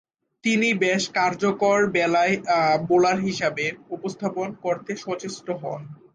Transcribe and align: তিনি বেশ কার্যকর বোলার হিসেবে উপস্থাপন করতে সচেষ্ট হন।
তিনি 0.43 0.69
বেশ 0.83 1.03
কার্যকর 1.15 1.77
বোলার 2.87 3.17
হিসেবে 3.19 3.65
উপস্থাপন 3.89 4.47
করতে 4.63 4.91
সচেষ্ট 4.97 5.47
হন। 5.61 5.81